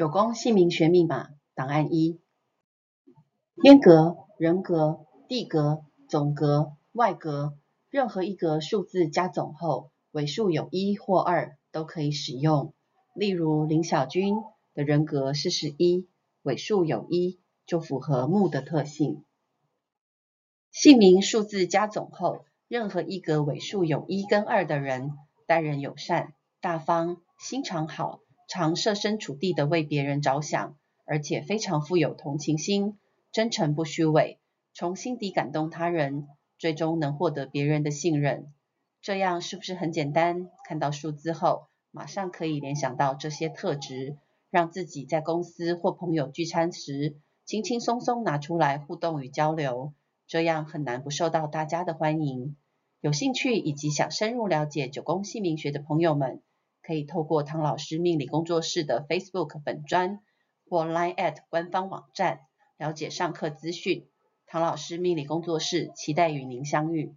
[0.00, 2.18] 九宫姓名学密码档案一：
[3.62, 7.58] 天格、人格、地格、总格、外格，
[7.90, 12.72] 任何一格数字加总后尾数有一或二都可以使用。
[13.14, 14.36] 例如林小军
[14.72, 16.08] 的人格是十一，
[16.40, 19.22] 尾数有一，就符合木的特性。
[20.70, 25.10] 姓名数字加总后，任何一格尾数有一跟二的人，
[25.46, 26.32] 待人友善、
[26.62, 28.20] 大方、心肠好，
[28.52, 32.98] 常设身处地的为别人着想，而且非常富有同情心，
[33.30, 34.40] 真诚不虚伪，
[34.74, 36.26] 从心底感动他人，
[36.58, 38.52] 最终能获得别人的信任。
[39.00, 40.50] 这样是不是很简单？
[40.66, 44.16] 看到数字后，马上可以联想到这些特质，
[44.50, 49.94] 让自己在公司或朋友聚餐时，轻轻松松拿出来互动与交流，
[50.26, 52.56] 这样很难不受到大家的欢迎。
[53.00, 56.42] 有兴趣以及想深入了解九宫姓名学的朋友们，
[56.90, 60.18] 可以透过唐老师命理工作室的 Facebook 粉专
[60.68, 62.40] 或 Line@ 官方网站
[62.78, 64.08] 了解上课资讯。
[64.44, 67.14] 唐老师命理工作室期待与您相遇。